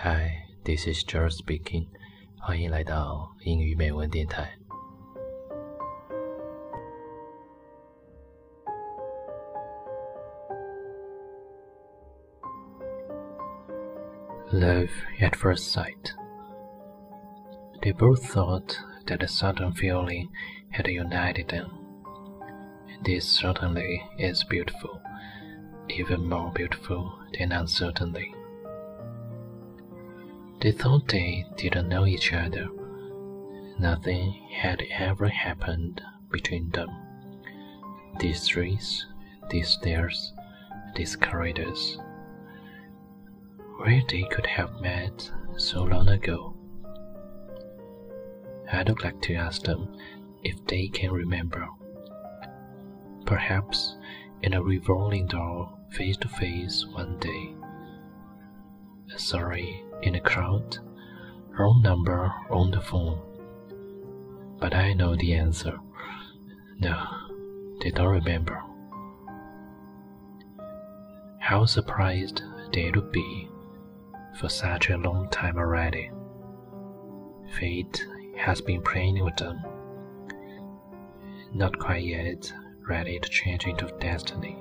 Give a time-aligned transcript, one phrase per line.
[0.00, 1.86] Hi, this is George speaking.
[2.38, 4.56] 欢迎来到英语美文电台。
[14.52, 14.90] Love
[15.20, 16.12] at first sight.
[17.82, 20.28] They both thought that a sudden feeling
[20.70, 21.70] had united them.
[23.04, 25.00] This certainly is beautiful,
[25.88, 28.32] even more beautiful than uncertainty.
[30.61, 32.69] They thought they didn't know each other.
[33.79, 36.89] Nothing had ever happened between them.
[38.19, 39.07] These streets,
[39.49, 40.33] these stairs,
[40.95, 41.97] these corridors,
[43.77, 46.55] where they could have met so long ago.
[48.71, 49.97] I'd like to ask them
[50.43, 51.67] if they can remember.
[53.25, 53.95] Perhaps
[54.43, 57.55] in a revolving door face to face one day.
[59.17, 60.77] Sorry, in a crowd,
[61.57, 63.19] wrong number on the phone.
[64.59, 65.79] But I know the answer.
[66.79, 67.03] No,
[67.81, 68.63] they don't remember.
[71.39, 72.41] How surprised
[72.73, 73.49] they would be
[74.39, 76.11] for such a long time already.
[77.59, 78.05] Fate
[78.37, 79.61] has been playing with them.
[81.53, 82.51] Not quite yet
[82.87, 84.57] ready to change into destiny,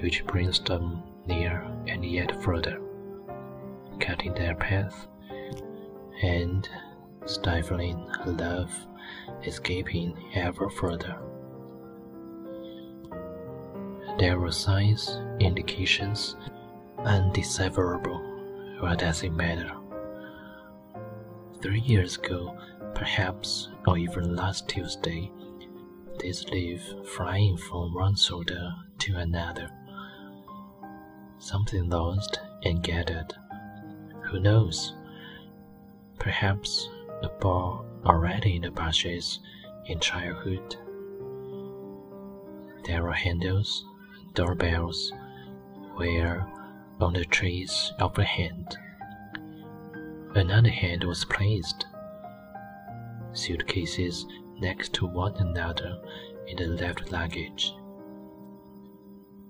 [0.00, 2.80] which brings them near and yet further
[4.00, 5.06] cutting their path,
[6.22, 6.68] and
[7.26, 8.72] stifling love,
[9.44, 11.16] escaping ever further.
[14.18, 16.36] There were signs, indications,
[16.98, 18.80] undecipherable.
[18.80, 19.70] What does it matter?
[21.62, 22.56] Three years ago,
[22.94, 25.30] perhaps, or even last Tuesday,
[26.18, 26.82] this leaf
[27.14, 29.70] flying from one shoulder to another.
[31.38, 33.34] Something lost and gathered
[34.30, 34.94] who knows?
[36.18, 36.88] Perhaps
[37.22, 39.40] the ball already in the bushes
[39.86, 40.76] in childhood.
[42.84, 43.84] There are handles,
[44.34, 45.12] doorbells,
[45.96, 46.46] where
[47.00, 48.76] on the trees of a hand.
[50.34, 51.86] Another hand was placed.
[53.32, 54.26] Suitcases
[54.60, 55.98] next to one another
[56.46, 57.72] in the left luggage.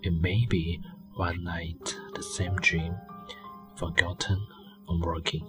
[0.02, 0.80] It may be
[1.14, 2.94] one night the same dream,
[3.76, 4.46] forgotten
[4.87, 5.45] working.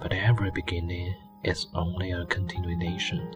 [0.00, 1.14] But every beginning
[1.44, 3.26] is only a continuation,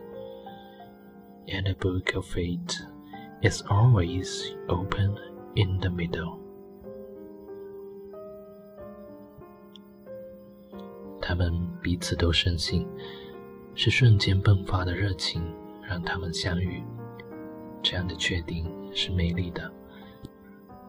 [1.49, 2.81] and the book of fate
[3.43, 5.17] is always open
[5.57, 6.39] in the middle.
[11.21, 12.87] 他们彼此都深信，
[13.75, 15.43] 是瞬间迸发的热情
[15.83, 16.83] 让他们相遇。
[17.83, 19.73] 这样的确定是美丽的，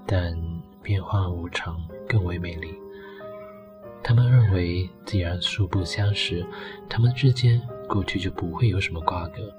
[0.05, 0.35] 但
[0.81, 2.79] 变化无常更为美丽。
[4.08, 6.42] 他们认为，既然素不相识，
[6.88, 9.54] 他们之间过去就不会有什么瓜葛。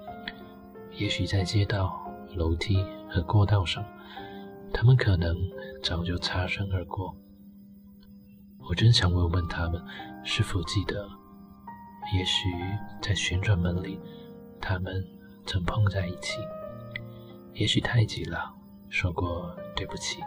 [0.98, 1.96] 也许在街道、
[2.34, 3.86] 楼梯和过道上，
[4.74, 5.38] 他们可能
[5.84, 7.16] 早就擦身而过。
[8.68, 9.80] 我真想问问他们，
[10.24, 11.08] 是否记得？
[12.18, 12.50] 也许
[13.04, 14.00] 在旋转门里，
[14.60, 15.06] 他们
[15.46, 16.40] 曾碰在一起。
[17.54, 18.52] 也许太急了，
[18.90, 20.20] 说过对不起。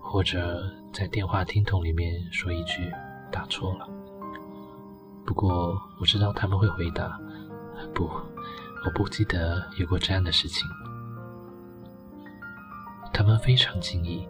[0.00, 2.88] 或者在电话听筒里面说一句
[3.32, 3.88] 打错了。
[5.26, 7.20] 不过我知道他们会回答
[7.92, 10.64] ：“不，我不记得有过这样的事情。”
[13.12, 14.24] 他们非常惊异，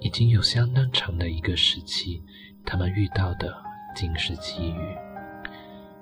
[0.00, 2.20] 已经有相当长的一个时期，
[2.66, 3.56] 他们遇到的
[3.94, 4.96] 尽是机遇。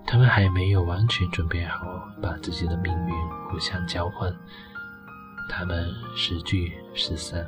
[0.07, 1.85] 他们还没有完全准备好
[2.23, 3.15] 把自己的命运
[3.51, 4.35] 互相交换，
[5.51, 5.87] 他们
[6.17, 7.47] 时聚时散。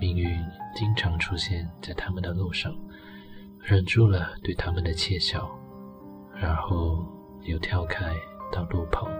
[0.00, 0.38] 命运
[0.74, 2.72] 经常出现在他们的路上，
[3.60, 5.50] 忍住了对他们的窃笑，
[6.34, 7.04] 然后
[7.42, 8.14] 又跳开
[8.52, 9.10] 到路旁。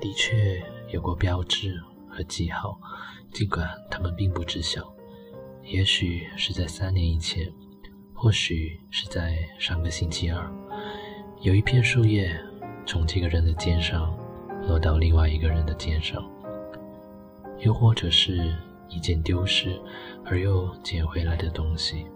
[0.00, 0.62] 的确
[0.92, 1.74] 有过标志
[2.08, 2.78] 和记号，
[3.32, 4.94] 尽管他们并不知晓。
[5.64, 7.52] 也许是在三年以前，
[8.14, 10.48] 或许是在上个星期二，
[11.42, 12.40] 有一片树叶
[12.86, 14.16] 从这个人的肩上
[14.68, 16.24] 落到另外一个人的肩上。
[17.60, 18.54] 又或者是
[18.88, 19.80] 一件丢失
[20.24, 22.06] 而又捡回来的东西，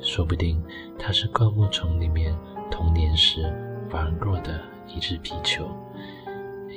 [0.00, 0.62] 说不定
[0.98, 2.36] 它是灌木丛里面
[2.70, 3.42] 童年时
[3.90, 5.68] 玩过的一只皮球，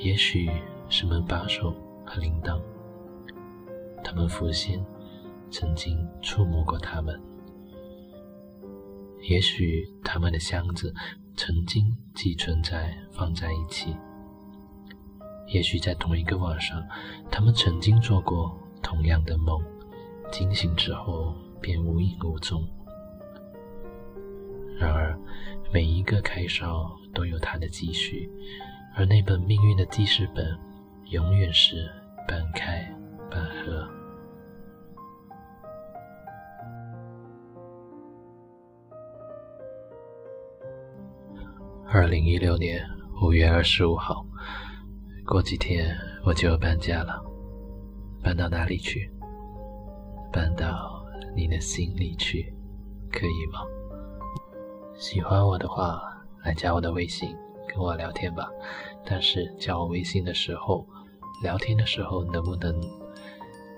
[0.04, 0.50] 也许
[0.90, 1.74] 是门把手
[2.06, 2.60] 和铃铛。
[4.04, 4.84] 他们父亲
[5.50, 7.20] 曾经触摸过它们，
[9.22, 10.94] 也许他们的箱子
[11.36, 13.96] 曾经寄存在放在一起。
[15.48, 16.84] 也许在同一个晚上，
[17.32, 19.62] 他们曾经做过同样的梦，
[20.32, 22.68] 惊醒之后便无影无踪。
[24.78, 25.18] 然而，
[25.72, 28.30] 每一个开烧都有它的积蓄，
[28.96, 30.58] 而那本命运的记事本，
[31.12, 31.90] 永远是
[32.28, 32.86] 半开
[33.30, 33.88] 半合。
[41.88, 42.86] 二零一六年
[43.22, 44.26] 五月二十五号，
[45.28, 47.20] 过几天我就要搬家了。
[48.22, 49.10] 搬到哪里去？
[50.32, 51.04] 搬到
[51.36, 52.54] 你的心里去，
[53.12, 53.62] 可以吗？
[54.96, 56.00] 喜欢我的话，
[56.44, 57.36] 来加我的微信
[57.68, 58.48] 跟我聊天吧。
[59.04, 60.86] 但是加我微信的时候，
[61.42, 62.80] 聊天的时候能不能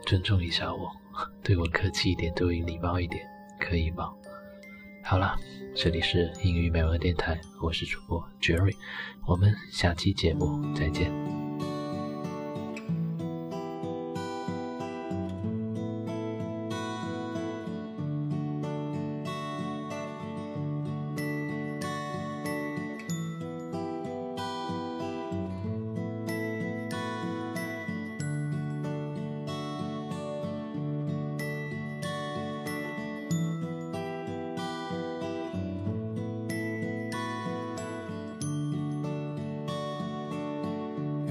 [0.05, 0.89] 尊重一下我，
[1.41, 3.25] 对我客气一点，对我礼貌一点，
[3.57, 4.11] 可以吗？
[5.01, 5.33] 好了，
[5.77, 8.75] 这里是英语美文电台，我是主播 Jerry，
[9.27, 11.46] 我们下期节目再见。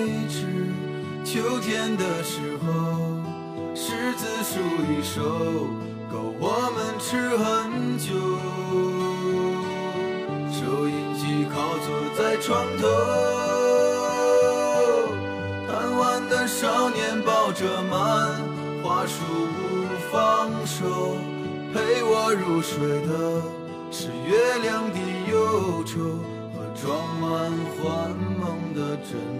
[0.00, 0.46] 飞驰，
[1.26, 2.70] 秋天的时候，
[3.74, 5.20] 柿子树一熟，
[6.10, 7.44] 够我们吃很
[7.98, 8.08] 久。
[10.50, 12.82] 收音机靠坐在床头，
[15.68, 18.40] 贪玩的少年抱着漫
[18.82, 19.20] 画书
[19.52, 19.60] 不
[20.10, 20.78] 放手，
[21.74, 22.72] 陪我入睡
[23.06, 23.42] 的
[23.92, 24.96] 是月亮的
[25.30, 25.98] 忧愁
[26.54, 26.58] 和。
[26.82, 26.88] 装
[27.20, 27.28] 满
[27.76, 27.84] 幻
[28.40, 28.40] 梦
[28.74, 29.10] 的枕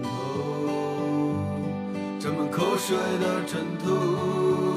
[2.81, 4.70] 水的枕头。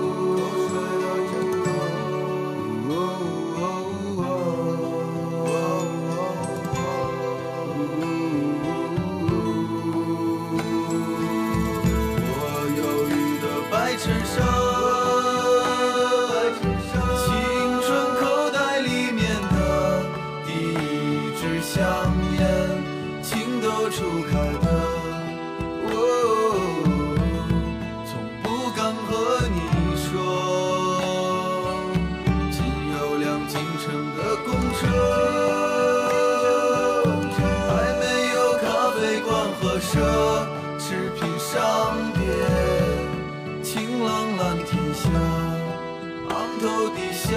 [45.15, 47.31] 昂头的笑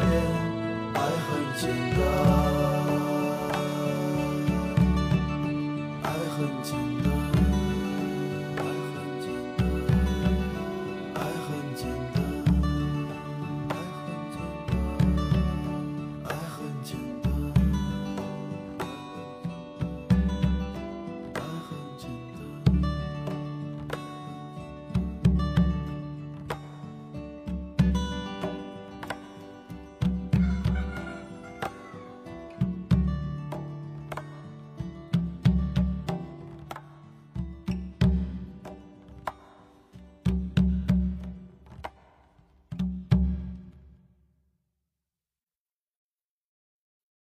[0.00, 0.12] 脸，
[0.94, 1.28] 爱很
[1.58, 1.62] 简
[1.96, 2.33] 单。